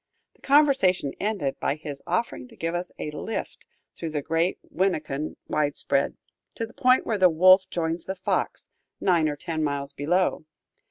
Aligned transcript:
The 0.33 0.41
conversation 0.41 1.11
ended 1.19 1.59
by 1.59 1.75
his 1.75 2.01
offering 2.07 2.47
to 2.47 2.55
give 2.55 2.73
us 2.73 2.91
a 2.97 3.11
"lift" 3.11 3.67
through 3.95 4.09
the 4.09 4.23
great 4.23 4.57
Winneconne 4.71 5.37
widespread, 5.47 6.17
to 6.55 6.65
the 6.65 6.73
point 6.73 7.05
where 7.05 7.19
the 7.19 7.29
Wolf 7.29 7.69
joins 7.69 8.05
the 8.07 8.15
Fox, 8.15 8.71
nine 8.99 9.29
or 9.29 9.35
ten 9.35 9.63
miles 9.63 9.93
below. 9.93 10.45